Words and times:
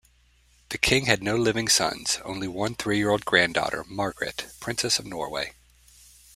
The 0.69 0.79
king 0.79 1.05
had 1.05 1.21
no 1.21 1.35
living 1.37 1.67
sons, 1.67 2.17
only 2.25 2.47
one 2.47 2.73
three-year-old 2.73 3.23
granddaughter, 3.23 3.85
Margaret, 3.87 4.47
princess 4.59 4.97
of 4.97 5.05
Norway. 5.05 5.53